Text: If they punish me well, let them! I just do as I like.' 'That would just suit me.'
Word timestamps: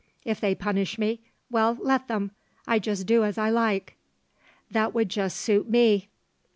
If 0.25 0.39
they 0.41 0.55
punish 0.55 0.97
me 0.97 1.21
well, 1.51 1.77
let 1.79 2.07
them! 2.07 2.31
I 2.67 2.79
just 2.79 3.05
do 3.05 3.23
as 3.23 3.37
I 3.37 3.51
like.' 3.51 3.97
'That 4.71 4.95
would 4.95 5.09
just 5.09 5.37
suit 5.39 5.69
me.' 5.69 6.07